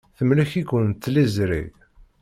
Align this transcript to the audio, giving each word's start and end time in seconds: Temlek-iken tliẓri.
Temlek-iken 0.17 0.85
tliẓri. 1.01 1.63